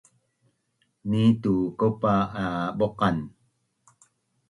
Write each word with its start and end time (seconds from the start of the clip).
Nitu 1.09 1.55
kaupa 1.79 2.13
abuqan 2.43 3.17